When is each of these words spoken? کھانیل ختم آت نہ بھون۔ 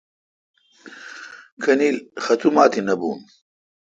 کھانیل 1.61 1.97
ختم 2.23 2.55
آت 2.63 2.73
نہ 2.87 2.93
بھون۔ 2.99 3.19